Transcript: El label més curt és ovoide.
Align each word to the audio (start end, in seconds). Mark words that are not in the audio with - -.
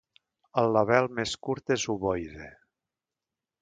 El 0.61 0.69
label 0.77 1.11
més 1.21 1.35
curt 1.49 1.77
és 1.79 1.87
ovoide. 1.97 2.53